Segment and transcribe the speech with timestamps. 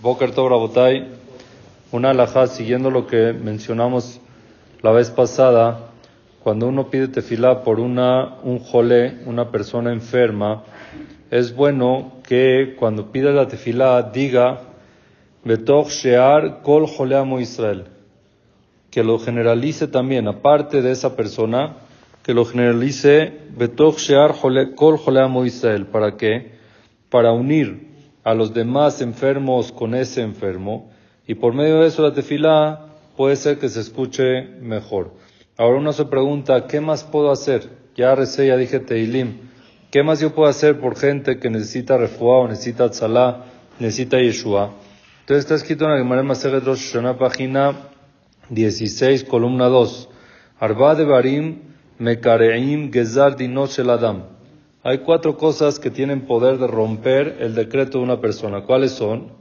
[0.00, 1.08] Boker Tov Rabotai,
[1.90, 4.20] una alajá siguiendo lo que mencionamos
[4.80, 5.90] la vez pasada,
[6.44, 10.62] cuando uno pide tefilá por una, un jolé, una persona enferma,
[11.32, 14.60] es bueno que cuando pida la tefilá diga
[15.42, 17.86] Betoch Shear Kol Amo Israel,
[18.92, 21.78] que lo generalice también, aparte de esa persona,
[22.22, 24.36] que lo generalice Betoch Shear
[24.76, 26.52] Kol Amo Israel, ¿para qué?
[27.10, 27.87] Para unir
[28.28, 30.90] a los demás enfermos con ese enfermo
[31.26, 35.14] y por medio de eso la tefilá puede ser que se escuche mejor.
[35.56, 37.70] Ahora uno se pregunta, ¿qué más puedo hacer?
[37.96, 39.48] Ya recé, ya dije Teilim.
[39.90, 43.46] ¿Qué más yo puedo hacer por gente que necesita refuá o necesita tzalá,
[43.78, 44.74] necesita Yeshua?
[45.20, 47.76] Entonces está escrito en la Gemara Maseret Rosh página
[48.50, 50.10] 16, columna 2.
[50.60, 51.62] Arba de Barim,
[51.98, 54.37] Mekareim, Gezar Dinos Adam.
[54.84, 58.62] Hay cuatro cosas que tienen poder de romper el decreto de una persona.
[58.62, 59.32] ¿Cuáles son?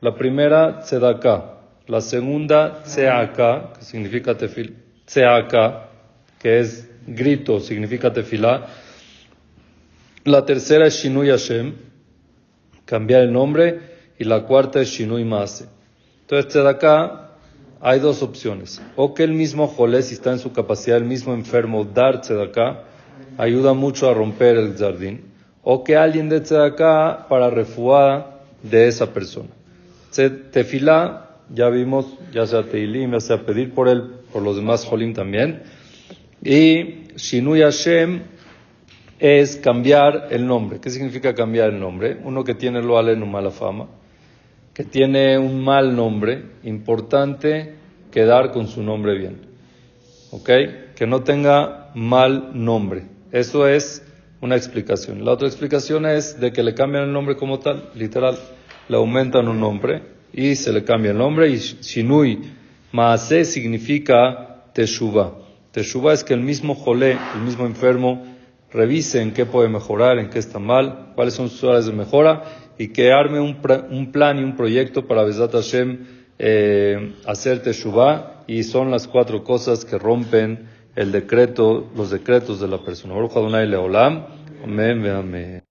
[0.00, 1.58] La primera, tzedakah.
[1.86, 4.76] La segunda, tzeaka, que significa tefil.
[5.06, 5.88] Tzeaka,
[6.38, 8.66] que es grito, significa tefilá.
[10.24, 11.74] La tercera es Shinui Hashem,
[12.84, 13.80] cambiar el nombre.
[14.18, 15.64] Y la cuarta es Shinui Maase.
[16.20, 17.30] Entonces, tzedakah,
[17.80, 18.82] hay dos opciones.
[18.96, 22.91] O que el mismo jolé, si está en su capacidad, el mismo enfermo, dar tzedakah
[23.38, 29.12] ayuda mucho a romper el jardín, o que alguien de acá para refuar de esa
[29.12, 29.48] persona.
[30.12, 34.02] Tefilá, ya vimos, ya sea Teilim, ya sea pedir por él,
[34.32, 35.62] por los demás Jolim también.
[36.42, 38.22] Y Shinui Hashem
[39.18, 40.80] es cambiar el nombre.
[40.80, 42.18] ¿Qué significa cambiar el nombre?
[42.24, 43.86] Uno que tiene lo en mala fama,
[44.74, 47.74] que tiene un mal nombre, importante
[48.10, 49.36] quedar con su nombre bien.
[50.32, 50.50] ¿Ok?
[50.96, 53.04] Que no tenga mal nombre.
[53.32, 54.04] Eso es
[54.42, 55.24] una explicación.
[55.24, 58.38] La otra explicación es de que le cambian el nombre como tal, literal.
[58.88, 60.02] Le aumentan un nombre
[60.32, 61.48] y se le cambia el nombre.
[61.48, 62.40] Y Shinui
[62.92, 65.38] Maase significa Teshuva.
[65.70, 68.22] Teshuva es que el mismo jolé, el mismo enfermo,
[68.70, 72.44] revise en qué puede mejorar, en qué está mal, cuáles son sus áreas de mejora
[72.76, 73.58] y que arme un,
[73.90, 76.06] un plan y un proyecto para Besat Hashem
[76.38, 82.68] eh, hacer Teshuvah y son las cuatro cosas que rompen el decreto, los decretos de
[82.68, 83.14] la persona.
[84.62, 85.60] Amén, amén.